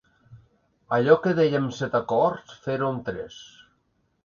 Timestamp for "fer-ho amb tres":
2.67-3.41